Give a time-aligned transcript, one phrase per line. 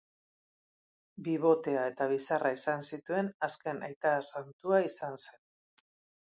[1.27, 5.41] Bibotea eta bizarra izan zituen azken aita santua izan zen.